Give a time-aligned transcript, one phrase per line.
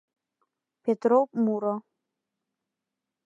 [0.83, 1.73] ПЕТРО МУРО.